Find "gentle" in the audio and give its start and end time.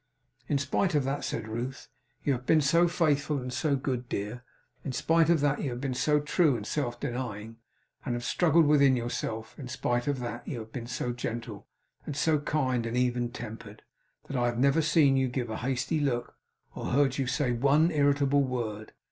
11.13-11.67